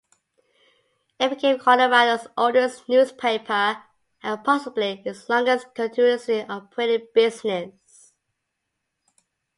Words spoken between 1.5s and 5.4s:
Colorado's oldest newspaper and possibly its